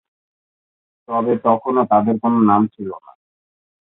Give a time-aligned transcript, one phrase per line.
[1.09, 3.11] তবে তখনো তাদের কোন নাম ছিল না।